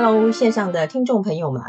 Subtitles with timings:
[0.00, 1.60] Hello，线上的听众朋友们，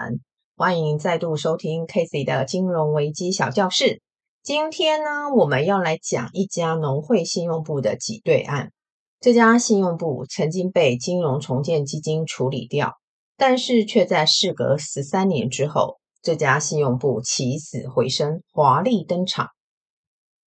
[0.56, 4.04] 欢迎再度收听 Casey 的金融危机小教室。
[4.44, 8.72] 今天呢，我们要来讲一家农会信用部的挤兑案。
[9.20, 12.94] 这家信用部曾经被金融重建基金处理掉，
[13.36, 19.48] 但是却在事隔十三年之后，这家信用部起死回生，华丽登场。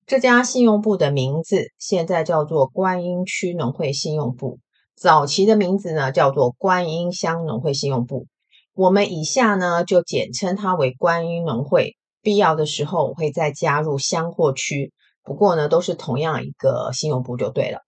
[0.06, 4.60] 这家信用部的名字现在叫做观音区农会信用部。
[5.00, 8.28] 早期的名字呢，叫做观音乡农会信用部，
[8.76, 11.96] 我们以下呢就简称它为观音农会。
[12.22, 14.92] 必要的时候会再加入乡或区，
[15.24, 17.80] 不过呢都是同样一个信用部就对了。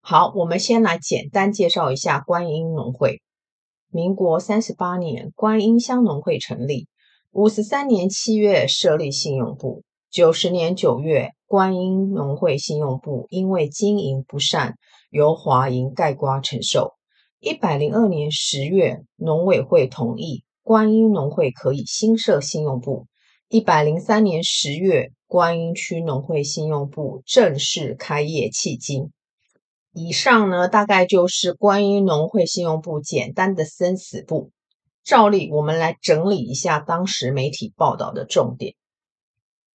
[0.00, 3.22] 好，我们先来简单介绍一下观音农会。
[3.92, 6.86] 民国三十八年，观音乡农会成立；
[7.30, 14.74] 五十三年七月设立信用部；九十年九月，观音农会信用部因为经营不善，
[15.10, 16.94] 由华银盖瓜承受。
[17.40, 23.06] 一百零二年十月，农委会同意观音农会可以新设信用部。
[23.48, 29.10] 一百零三年十月，观音区农会信用部正式开业契机。
[29.94, 34.50] 以上呢，大概就是观音农会信用部简单的生死簿。
[35.02, 38.74] 照例，我们来整理一下当时媒体报道的重点。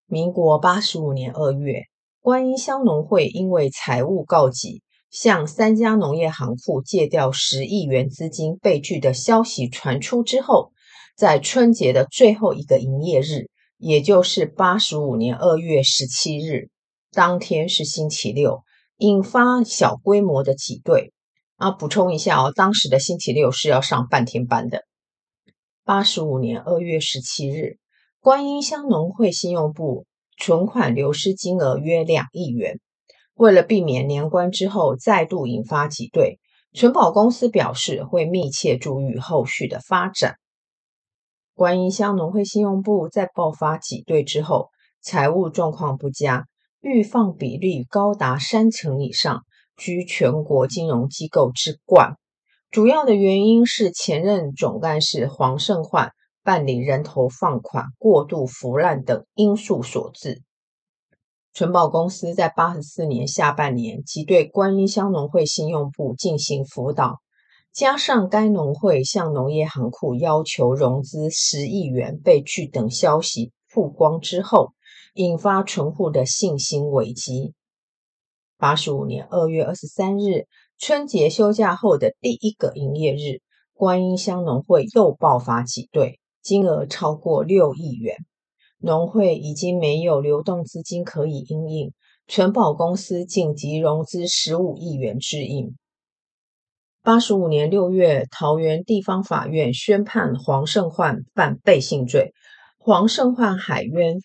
[0.05, 1.85] 民国八十五年二月，
[2.21, 4.83] 观音乡农会因为财务告急。
[5.13, 10.71] 向三家农业行库借调十亿元资金被拒的消息传出之后，
[11.15, 13.47] 在春节的最后一个营业日，
[13.77, 16.69] 也就是八十五年二月十七日，
[17.11, 18.63] 当天是星期六，
[18.97, 21.13] 引发小规模的挤兑。
[21.57, 24.81] 啊，补充一下哦，当时的星期六是要上半天班的。
[25.85, 27.77] 八十五年二月十七日，
[28.19, 30.07] 观音乡农会信用部
[30.39, 32.79] 存款流失金额约两亿元。
[33.35, 36.39] 为了避免年关之后再度引发挤兑，
[36.73, 40.35] 存保公司表示会密切注意后续的发展。
[41.55, 44.69] 观音乡农会信用部在爆发挤兑之后，
[45.01, 46.45] 财务状况不佳，
[46.81, 49.43] 预放比率高达三成以上，
[49.77, 52.17] 居全国金融机构之冠。
[52.71, 56.11] 主要的原因是前任总干事黄胜焕
[56.43, 60.41] 办理人头放款过度腐烂等因素所致。
[61.55, 67.19] 存保公司在八十四年下半年即对观音乡农会信用部进行辅导，
[67.71, 74.73] 加上该农会向农业行库要求融资十亿元被拒等消息曝光之后，
[75.13, 77.53] 引发存户的信心危机。
[78.57, 80.47] 八十五年二月二十三日，
[80.79, 83.41] 春节休假后的第一个营业日，
[83.73, 88.17] 观音乡农会又爆发挤兑，金额超过六亿元。
[88.85, 91.93] 农会已经没有流动资金可以应应，
[92.27, 95.77] 存保公司紧急融资十五亿元支应。
[97.01, 102.33] 八十五年六月，桃园地方法院宣判黄胜焕犯背信罪，
[102.77, 104.17] 黄胜焕海冤，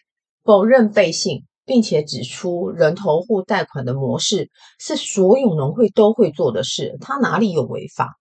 [0.43, 8.19] 否认背信，并且指出人头户贷款的模式是所有农会都会做的事，他哪里有违法？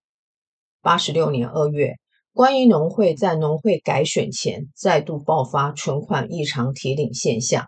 [0.83, 1.95] 八十六年二月。
[2.37, 7.65] 观音农会在农会改选前再度爆发存款异常提领现象，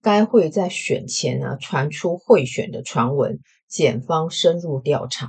[0.00, 5.26] 该会在选前呢传出贿选的传闻，检方深入调查。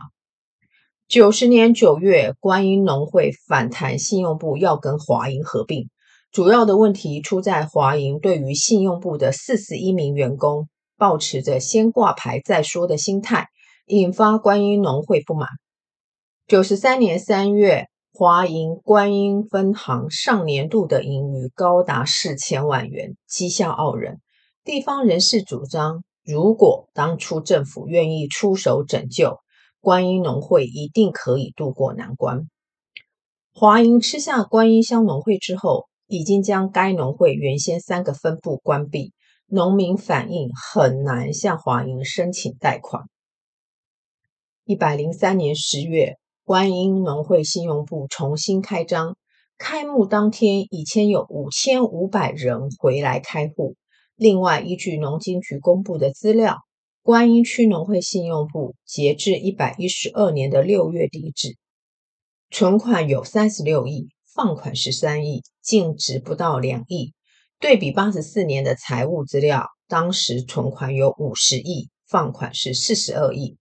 [1.07, 5.89] 九十年九月，观音农会反弹信用部要跟华银合并，
[6.31, 13.47] 主要的问题出在华银对于信用部的四十一名员工抱持着先挂牌再说的心态，
[13.87, 15.49] 引发观音农会不满。
[16.45, 17.87] 九十三年三月。
[18.15, 24.21] 华银观音分行上年度的盈余高达四千万元，绩效傲人。
[24.63, 29.39] 地方人士主张，如果当初政府愿意出手拯救，
[29.81, 32.47] 观音农会一定可以渡过难关。
[33.51, 39.11] 华银吃下观音乡农会之后，已经将该农会原先三个分部关闭，
[39.47, 43.05] 农民反映很难向华银申请贷款。
[44.65, 46.19] 一百零三年十月。
[46.45, 49.15] 观音农会信用部重新开张，
[49.57, 53.77] 开幕当天已签有五千五百人回来开户。
[54.17, 56.57] 另外，依据农经局公布的资料，
[57.01, 61.55] 观音区农会信用部截至一百一十二年的六月底止，
[62.51, 67.13] 存款有三十六亿，放款十三亿，净值不到两亿。
[67.57, 73.55] 对比八十四年的财务资料，当时存款有五十亿，放款是四十二亿。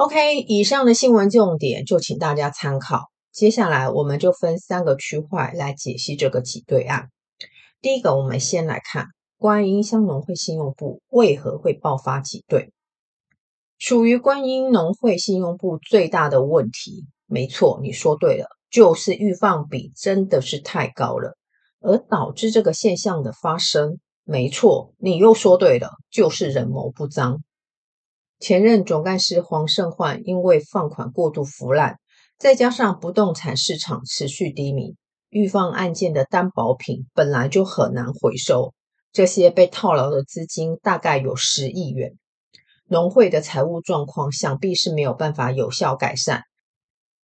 [0.00, 3.10] OK，以上的新闻重点就请大家参考。
[3.32, 7.10] 接下来我们就分三个区块来解析这个挤兑案。
[7.82, 12.72] 第一个，我们先来看观音乡农会信用部为何会爆发挤兑。
[13.78, 21.36] 属于观音农会信用部最大的问题，没错，你说对了，就是预放比真的是太高了，
[21.80, 23.98] 而导致这个现象的发生。
[24.24, 27.40] 没错，你又说对了，就是人谋不臧。
[28.40, 31.98] 前任总干事黄胜焕因为放款过度腐烂，
[32.38, 34.96] 再加上不动产市场持续低迷，
[35.28, 38.72] 预放案件的担保品本来就很难回收，
[39.12, 42.14] 这些被套牢的资金大概有十亿元。
[42.88, 46.44] 农会的财务状况想必是没有办法有效改善，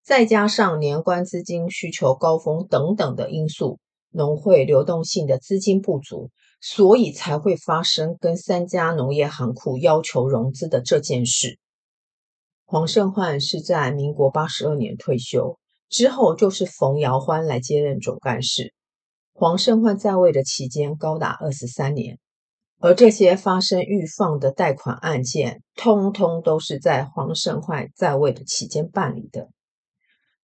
[0.05, 3.79] 再加上年关资金需求高峰等等的因素，
[4.11, 6.31] 农会流动性的资金不足。
[6.61, 11.59] 所以才会发生跟三家农业行库要求融资的这件事。
[12.65, 15.59] 黄胜焕是在民国八十二年退休
[15.89, 18.75] 之后，就是冯尧欢来接任总干事。
[19.33, 22.19] 黄胜焕在位的期间高达二十三年，
[22.81, 29.51] 而这些发生预放的贷款案件，通通都是在黄胜焕在位的期间办理的。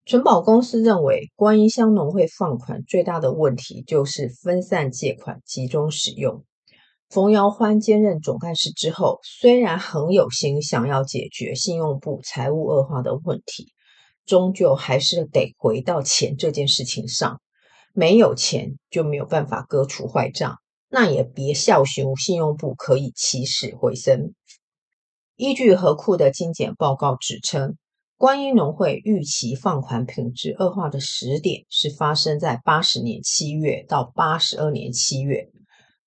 [0.05, 6.45] 存保公司认为，观音乡农会放款最大的问题就是分散借款、集中使用。
[7.09, 13.69] 冯尧欢兼任总干事之后，虽然很有心想要解决信用部财务恶化的问题，
[14.27, 17.41] 终究还是得回到钱这件事情上。
[17.95, 20.57] 没有钱就没有办法割除坏账，
[20.89, 24.35] 那也别笑寻信用部可以起死回生。
[25.37, 27.77] 依据合库的精简报告指称。
[28.23, 35.51] 观音农会预期放款品质恶化的时点是发生在八十年七月到八十二年七月，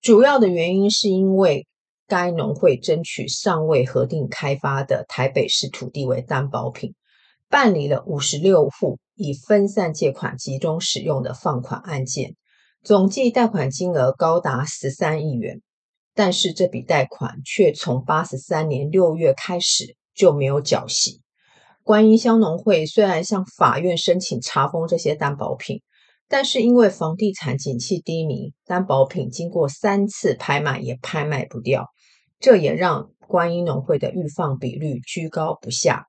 [0.00, 1.66] 主要的原因是因为
[2.08, 6.94] 该农会争取尚未核定开发的台北市土地为担保品，
[7.50, 12.34] 办理了五十六户以分散借款集中使用的放款案件，
[12.82, 15.60] 总计贷款金额高达十三亿元，
[16.14, 21.20] 但是这笔贷款却从八十三年六月开始就没有缴息。
[21.86, 25.82] 观音乡农会虽然向法院申请查封这些担保品，
[26.28, 31.86] 但是因为房地产景气低迷，担保品经过三次拍卖也拍卖不掉，
[32.40, 36.06] 这也让观音农会的预放比率居高不下。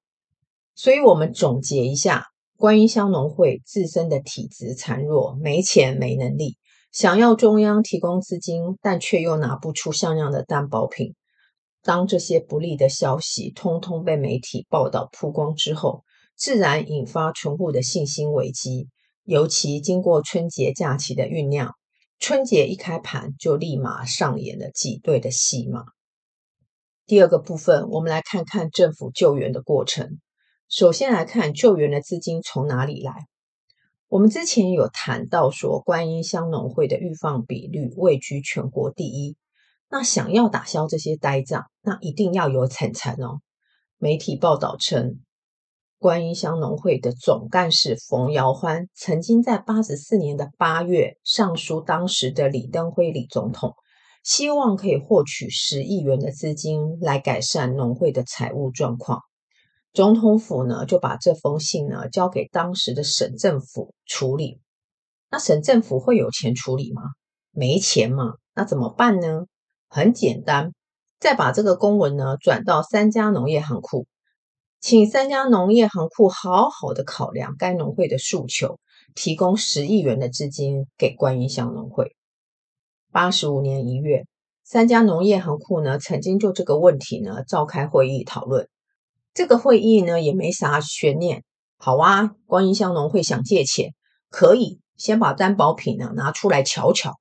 [0.73, 2.23] 所以，我们总结一下，
[2.57, 6.57] 观音乡农会自身的体质孱弱，没钱没能力，
[6.91, 11.13] 想要中央提供资金，但却又拿不出像样的担保品。
[11.83, 16.03] 当这些不利的消息通通被媒体报道曝光之后，
[16.35, 18.89] 自然引发存户的信心危机。
[19.23, 21.73] 尤其经过春节假期的酝酿，
[22.19, 25.83] 春节一开盘就立马上演了挤兑的戏码。
[27.05, 30.19] 第二个部分，我们来看看政府救援的过程。
[30.69, 33.27] 首先来看救援的资金从哪里来。
[34.09, 39.35] 我们之前有谈到说，观音乡农会的预放比率位居全国第一。
[39.89, 43.39] 那想要打消这些呆账，那一定要有钱钱哦。
[43.97, 45.21] 媒体报道称，
[45.97, 53.73] 观音乡农会的总干事冯尧欢曾经在八十四年的八月上书当时的李登辉李总统，
[54.23, 59.21] 希望可以获取十亿元的资金来改善农会的财务状况。
[59.93, 64.59] 总统府呢就把这封信呢交给当时的省政府处理。
[65.31, 67.01] 那省政府会有钱处理吗？
[67.51, 69.45] 没钱嘛，那怎么办呢？
[69.89, 70.73] 很简单，
[71.19, 74.05] 再把这个公文呢转到三家农业行库，
[74.81, 78.79] 请三家农业行库好好的考量该农会的诉求，
[79.15, 82.15] 提供十亿元的资金给观音乡农会。
[83.11, 84.25] 八十五年一月，
[84.63, 88.67] 三家农业行库呢曾经就这个问题呢召开会议讨论，
[89.33, 91.43] 这个会议呢也没啥悬念，
[91.77, 93.93] 好啊，观音乡农会想借钱，
[94.29, 97.13] 可以先把担保品呢拿出来瞧瞧。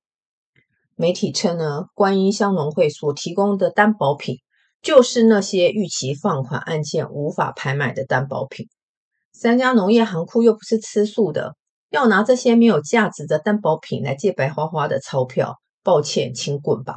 [0.99, 4.39] 媒体称呢，观音乡农会所提供的担保品，
[4.81, 8.67] 就是那些逾期放款案件无法拍卖的担保品。
[9.31, 11.55] 三家农业行库又不是吃素的，
[11.91, 16.97] 要拿这些没有价值的担保品来借白花花的钞票，抱歉，请滚吧。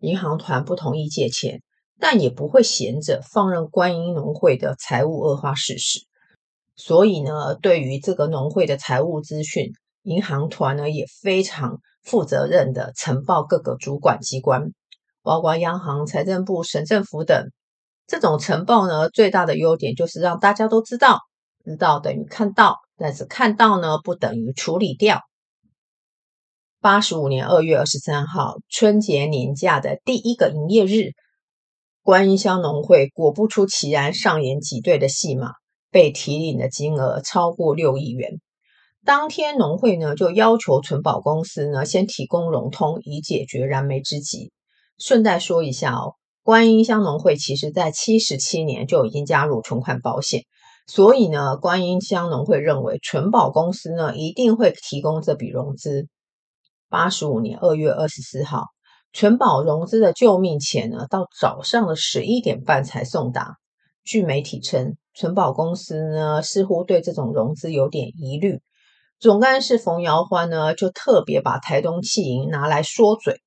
[0.00, 1.62] 银行团不同意借钱，
[2.00, 6.00] 但也不会闲着放任观音农会的财务恶化事实。
[6.74, 9.72] 所以呢，对于这个农会的财务资讯，
[10.08, 11.78] 银行团呢也非常。
[12.04, 14.72] 负责任的呈报各个主管机关，
[15.22, 17.50] 包括央行、财政部、省政府等。
[18.06, 21.18] 这种呈报呢，最大的优点就是让大家都知道，
[21.66, 25.20] 知道等于看到，但是看到呢，不等于处理掉。
[26.80, 31.10] 八十五年二月二十三号，春节年假的第一个营业日，
[32.02, 35.50] 观音乡农会果不出其然上演挤兑的戏码，
[35.90, 38.40] 被提领的金额超过六亿元。
[39.04, 44.52] 当天农会呢就要求存保公司呢先提供融通，以解决燃眉之急。
[44.98, 50.42] 顺带说一下哦，观音乡农会其实在七十七年就已经加入存款保险，
[50.86, 56.08] 所以呢，观音乡农会认为存保公司呢一定会提供这笔融资。
[56.90, 58.64] 八十五年二月二十四号，
[59.12, 63.56] 存保融资的救命钱呢，到早上的十一点半才送达。
[64.04, 68.60] 据媒体称，存保公司呢似乎对这种融资有点疑虑。
[69.20, 73.40] 总干事冯尧欢呢就特别把台东企银拿来说嘴。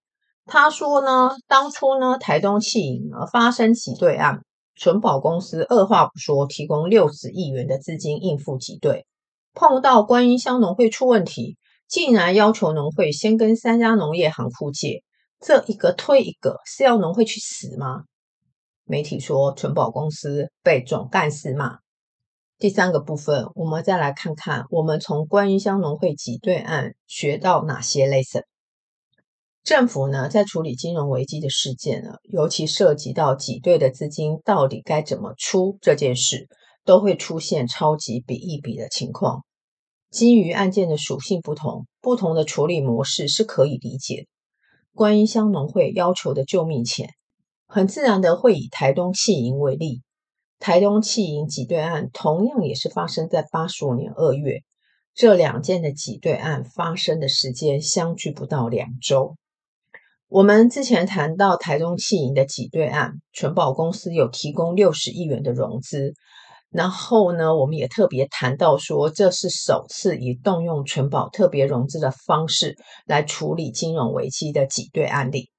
[0.45, 4.41] 他说呢，当初呢台东企银呢发生挤兑案，
[4.75, 9.05] 存保公司二话不说提供六十亿元的资金应付挤兑，
[9.53, 11.57] 碰到观音乡农会出问题。
[11.87, 15.03] 竟然要求农会先跟三家农业行库借，
[15.41, 18.03] 这一个推一个，是要农会去死吗？
[18.85, 21.79] 媒体说存保公司被总干事骂。
[22.61, 28.43] 第三个部分，我们再来看看，我们从观音乡农会挤兑案学到哪些 lesson。
[29.63, 36.47] 政府呢，在处理金融危机的事件呢，尤其涉及到挤兑的资金到底该怎么出这件事，
[36.85, 39.43] 都会出现超级比一比的情况。
[40.11, 44.27] 基于案件的属性不同，不同的处理模式是可以理解的。
[44.93, 47.09] 观音乡农会要求的救命钱，
[47.65, 50.03] 很自然的会以台东弃银为例。
[50.61, 54.61] 台东企银挤兑案同样也是发生在八十五年二月，
[55.15, 59.37] 这两件的挤兑案发生的时间相距不到两周。
[60.27, 66.13] 我们之前谈到台东企银的挤兑案，存保公司有提供六十亿元的融资。
[66.69, 72.77] 然后呢，我们也特别谈到说，这是首次以动用存保特别融资的方式
[73.07, 75.49] 来处理金融危机的挤兑案例。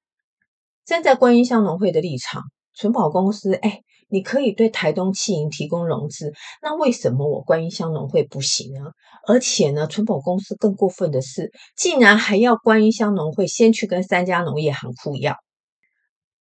[0.87, 3.83] 站在观音乡农会的立场，存保公司，哎，
[4.13, 8.91] 你可以对台东企银提供融资，那为什么我观音乡农会不行呢？
[9.27, 15.35] 而且呢，存保公司更过分的是，竟然还要观音乡农会先去跟三家农业行库要。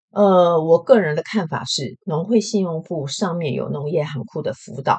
[0.09, 4.97] 呃，我个人的看法是，农会信用部上面有农业行库的辅导。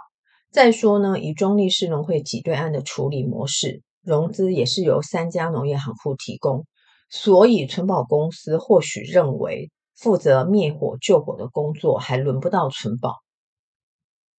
[0.50, 6.64] 再说呢，以中立市农会挤兑案的处理模式，融资也是由三家农业行库提供，
[7.10, 9.70] 所以存保公司或许认为
[10.02, 13.22] 负责灭火救火的工作还轮不到存保。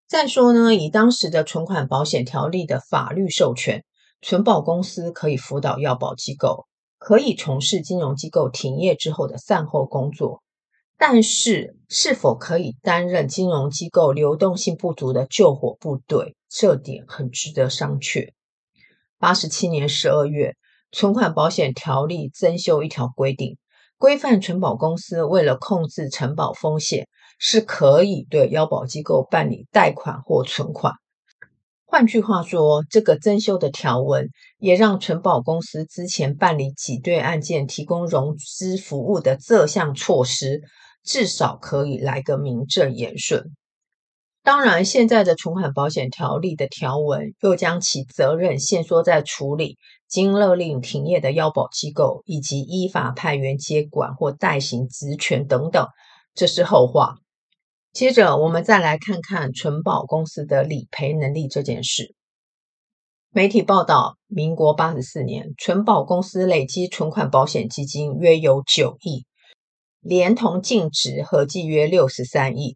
[0.09, 3.85] 再说呢，以当时的存款保险条例的法律授权，
[4.21, 6.65] 存保公司可以辅导要保机构，
[6.99, 10.43] 可以从事金融机构停业之后的善后工作。
[10.97, 18.33] 但是，是否可以担任金融机构流动性不足的救火部队，这点很值得商榷。
[19.17, 20.57] 八十七年十二月，
[20.91, 23.57] 存款保险条例增修一条规定，
[24.03, 27.07] 规范存保公司为了控制承保风险，
[27.39, 30.95] 是可以对腰保机构办理贷款或存款。
[31.85, 34.27] 换句话说，这个增修的条文
[34.59, 40.63] 也让存保公司之前办理挤兑案件提供融资服务的这项措施。
[41.05, 43.53] 至少可以来个名正言顺。
[44.43, 49.77] 当然，现在的存款保险条例的条文又将其责任限缩在处理
[50.09, 55.87] 经勒令停业的腰保机构，以及依法派员接管或代行职权等等，
[56.35, 57.15] 这是后话。
[57.93, 62.13] 接着，我们再来看看存保公司的理赔能力这件事。
[63.29, 69.25] 媒体报道，民国八十四年，存保公司累积存款保险基金约有九亿。
[70.01, 72.75] 连同净值合计约六十三亿，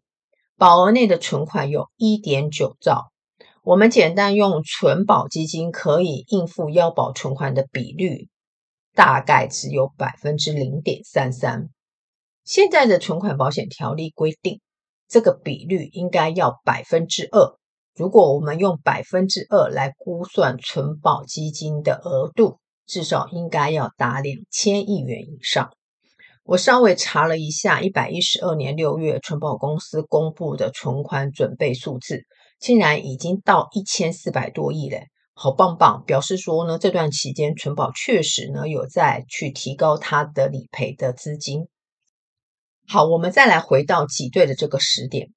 [0.58, 3.12] 保额内的存款有一点九兆。
[3.62, 8.28] 我们简单用存保基金可以应付腰保存款的比率，
[8.92, 11.68] 大概只有百分之零点三三。
[12.44, 14.60] 现在的存款保险条例规定，
[15.06, 17.56] 这个比率应该要百分之二。
[17.94, 25.70] 如果我们用百分之二来估算存保基金的额度，至少应该要达两千亿元以上。
[26.48, 32.22] 我稍微查了一下，一百一十二年六月存保公司公布的存款准备数字，
[32.58, 36.02] 竟然已经到一千四百多亿嘞，好棒棒！
[36.06, 41.68] 表示说呢，这段期间存保确实呢有在去提高它的理赔的资金。
[42.86, 45.28] 好，我们再来回到挤兑的这个时点，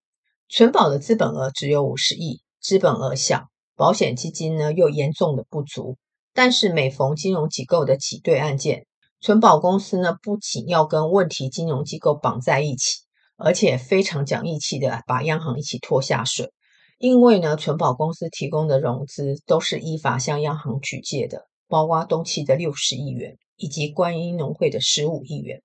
[0.48, 5.98] 存保的资本额只有五十亿，资本额小，保险基金呢又严重的不足，
[6.34, 8.86] 但是每逢金融机构的挤兑案件。
[9.22, 13.02] 存保公司呢，不仅要跟问题金融机构绑在一起，
[13.38, 16.52] 而且非常讲义气的把央行一起拖下水。
[16.98, 25.62] 因为呢，存保公司提供的融资都是依法向央行举借的，包括东企的六十亿元以及观音农会的十五亿元。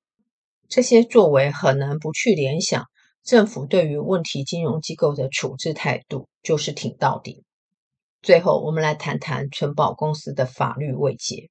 [0.69, 2.85] 这些作为很难不去联想，
[3.25, 7.43] 政府对于问题金融机构的处置态度就是挺到底。
[8.21, 11.49] 最后，我们来谈谈存保公司的法律位阶。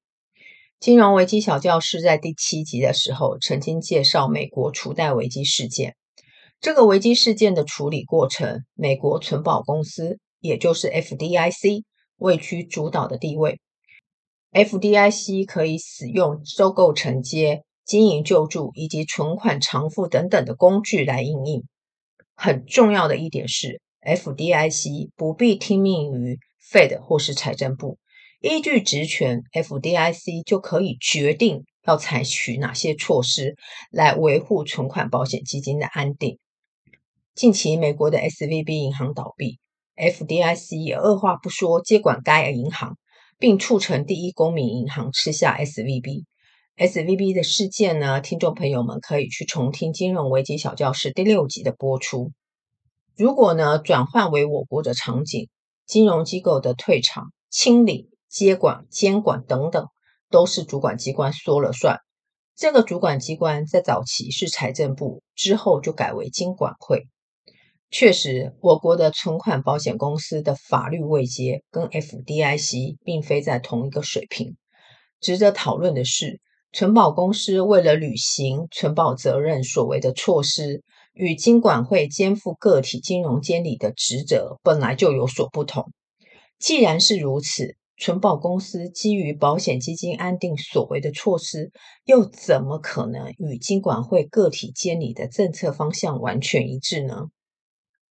[0.79, 5.95] 金融危机小教室在第七集的时候曾经介绍美国储贷危机事件。
[6.59, 11.83] 这个危机事件的处理过程，美国存保公司也就是 FDIC
[12.17, 13.59] 位居主导的地位。
[14.51, 21.63] FDIC 可以使用收购承接、经营救助以及存款偿付等等的工具来应应。
[22.35, 26.37] 很重要的一点是，FDIC 不必听命于
[26.71, 27.97] Fed 或是财政部，
[28.47, 33.55] 依据职权，FDIC 就可以决定要采取哪些措施
[33.89, 36.37] 来维护存款保险基金的安定。
[37.33, 39.57] 近期，美国的 SVB 银行倒闭
[39.97, 42.99] ，FDIC 也二话不说接管该银行，
[43.39, 46.25] 并促成第一公民银行吃下 SVB。
[46.77, 52.31] SVB 的事件呢，听众朋友们可以去重听《金融危机小教室》第六集的播出。
[53.17, 55.49] 如果呢，转换为我国的场景，
[55.87, 59.87] 金融机构的退场、清理、接管、监管等等，
[60.29, 61.99] 都是主管机关说了算。
[62.53, 67.07] 这个主管机关在早期是财政部，之后就改为金管会。
[67.89, 74.57] 确实，我国的存款保险公司的法律位阶跟 FDIC 并非在同一个水平。
[75.21, 76.41] 值得讨论的是，
[76.73, 85.89] 存保公司为了履行存保责任所为的措施，与金管会肩负个体金融监理的职责本来就有所不同。
[86.59, 91.71] 既然是如此，存保公司基于保险基金安定所为的措施，
[92.03, 97.27] 又怎么可能与金管会个体监理的政策方向完全一致呢？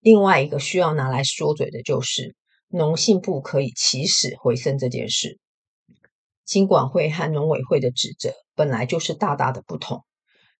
[0.00, 2.34] 另外一个需要拿来说嘴的就是
[2.68, 5.38] 农信部可以起死回生这件事。
[6.44, 10.02] 金管会和农委会的职责本来就是大大的不同。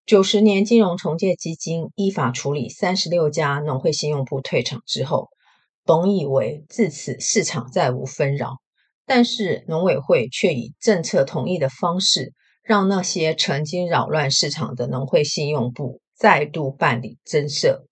[0.07, 5.29] 九十年金融重建基金依法处理三十六家农会信用部退场之后，
[5.85, 8.59] 本以为自此市场再无纷扰，
[9.07, 12.33] 但是农委会却以政策同意的方式，
[12.63, 17.85] 让那些曾经扰乱市场的农会信用部再度办理增设。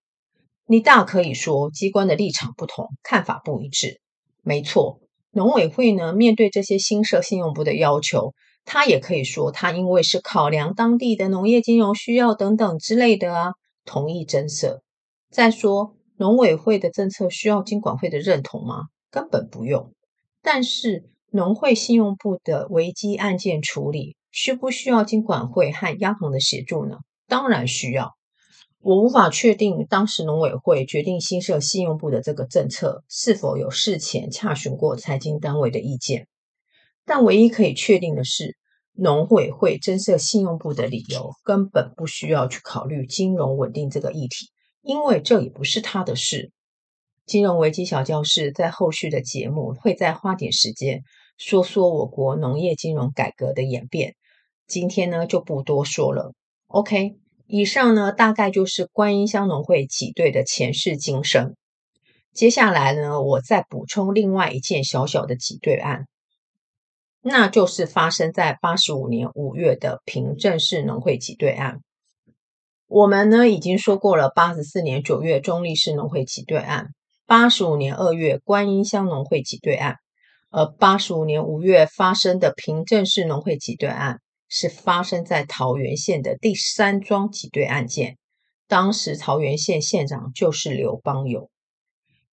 [0.66, 4.00] 你大可以说机关的立场不同，看法不一致。
[4.42, 5.00] 没错，
[5.30, 8.32] 农委会呢，面对这些新设信用部的要求，
[8.64, 13.52] 他也可以说他因为是考量当地的农业金融需要等等之类的啊，
[13.84, 14.82] 同意增设。
[15.30, 18.84] 再说，农委会的政策需要金管会的认同吗？
[19.10, 19.92] 根本不用。
[20.42, 26.98] 但是农会信用部的危机案件处理，需不需要金管会和央行的协助呢？
[27.28, 28.12] 当然需要。
[28.80, 36.26] 我无法确定当时农委会决定新设信用部的这个政策是否有事前洽询过财经单位的意见，
[37.04, 38.56] 但唯一可以确定的是，
[38.92, 44.50] 农委会增设信用部的理由根本不需要去考虑金融稳定这个议题，
[44.82, 46.50] 因为这也不是他的事。
[47.32, 51.02] 金融危机小教室在后续的节目会再花点时间
[51.38, 54.16] 说说我国农业金融改革的演变，
[54.66, 56.34] 今天呢就不多说了。
[56.66, 57.14] OK。
[57.46, 61.56] 以上呢，大概就是观音乡农会挤兑的前世今生。
[62.34, 66.08] 接下来呢，我再补充另外一件小小的挤兑案，
[67.22, 71.80] 那就是发生在八十五年五月的平镇市农会挤兑案。
[72.88, 76.88] 我们呢已经说过了，八十四年九月中立市农会挤兑案，
[77.26, 79.96] 八十五年二月观音乡农会挤兑案，
[80.50, 84.20] 而八十五年五月发生的平镇市农会挤兑案。
[84.54, 88.18] 是发生在桃园县的第三桩挤兑案件，
[88.68, 91.48] 当时桃园县县长就是刘邦友。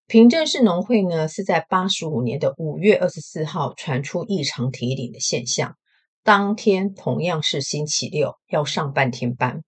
[0.06, 5.78] 平镇市农会呢是在八十五年的五月二十四号传出异常提领的现象，
[6.22, 9.64] 当天同样是星期六，要上半天班。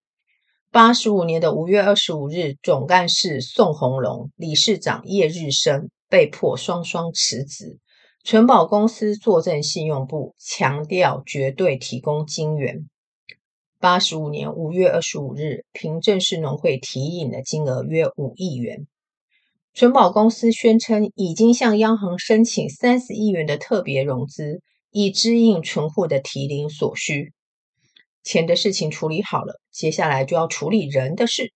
[0.74, 7.78] 八十五年的五月二十五日，总干事宋鸿龙、理事长叶日升被迫双双辞职。
[8.24, 12.90] 存保公司坐镇信用部，强调绝对提供金援。
[13.82, 18.88] 八十五年五月二十五日，凭证市农会提引的金额约五亿元。
[19.74, 27.34] 存保公司宣称已经向央行申请三十亿元的特别融资，以支应存户的提领所需。
[28.24, 31.54] 钱的事情处理好了，接下来就要处理人的事。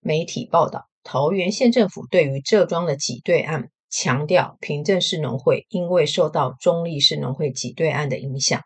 [0.00, 3.70] 媒体报道，桃园县政府对于这桩的挤兑案。
[3.90, 8.60] 强调平镇市农会因为受到中坜市农会挤兑案的影响，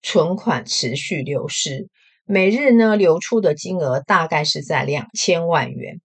[0.00, 1.90] 存款持续流失，
[2.24, 6.00] 每日呢流出的金额大概是在两千万元，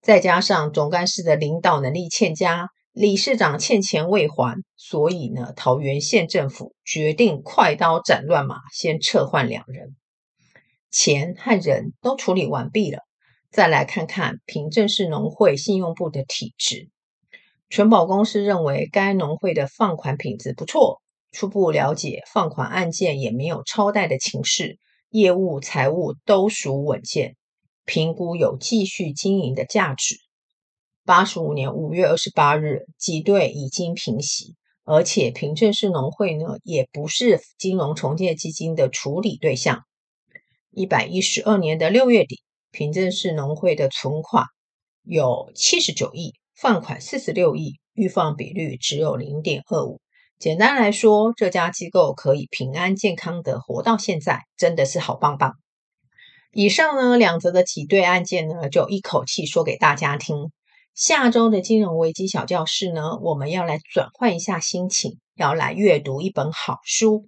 [0.00, 9.96] 再加上总干事的领导能力欠佳，理事长欠钱未还，所以呢桃园县政府决定快刀斩乱麻，先撤换两人，
[10.92, 13.00] 钱和人都处理完毕了，
[13.50, 16.90] 再来看看平镇市农会信用部的体质。
[17.70, 21.00] 存保公司认为该农会的放款品质不错，
[21.32, 24.78] 初步了解放款案件也没有超贷的情势，
[25.08, 27.36] 业务财务都属稳健，
[27.86, 30.16] 评估有继续经营的价值。
[31.06, 39.82] 八十五年五月二十八日，挤兑已经平息，而且平镇市农会呢，也不是金融重建基金的处理对象。
[40.74, 44.46] 一百一十二年的六月底，平镇市农会的存款
[45.02, 50.00] 有七十九亿，放款四十六亿，预放比率只有零点二五。
[50.38, 55.52] 简单来说，这家机构可以平安健康的活到现在，真的是好棒棒。
[56.52, 60.50] 以上呢两则的挤兑案件呢，就一口气说给大家听。
[60.94, 67.26] 下周的金融危机小教室呢，我们要来转换一下心情，要来阅读一本好书。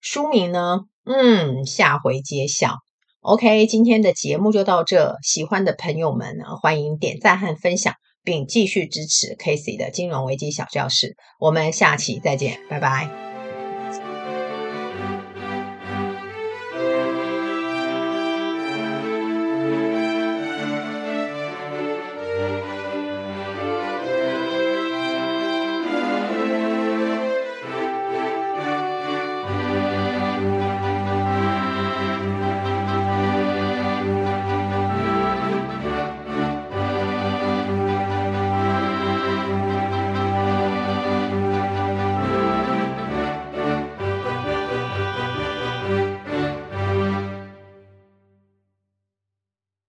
[0.00, 2.76] 书名呢，嗯，下回揭晓。
[3.20, 5.16] OK，今天的节目就到这。
[5.22, 11.16] 喜欢的朋友们呢，欢迎点赞和分享，并继续支持 Casey 的金融危机小教室。
[11.38, 13.29] 我们下期再见，拜拜。